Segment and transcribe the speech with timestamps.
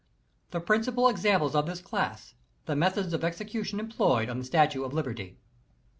[0.49, 2.33] THE PRINXIPAL EXAMPLES OF THIS CLASS
[2.65, 5.37] ^THE METHODS OF EXECUTION EMPLOYED ON THE STATUE OF LIBERTY.